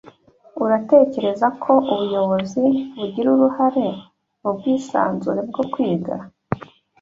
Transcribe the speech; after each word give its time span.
Uratekereza 0.63 1.47
ko 1.61 1.71
ubuyobozi 1.91 2.63
bugira 2.97 3.27
uruhare 3.35 3.87
mubwisanzure 4.41 5.41
bwo 5.49 5.63
kwiga 5.71 6.15